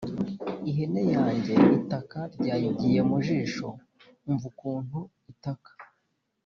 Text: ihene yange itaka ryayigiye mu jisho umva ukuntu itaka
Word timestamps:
ihene 0.69 1.01
yange 1.13 1.55
itaka 1.77 2.19
ryayigiye 2.35 2.99
mu 3.09 3.17
jisho 3.25 3.67
umva 4.29 4.45
ukuntu 4.51 4.99
itaka 5.31 5.71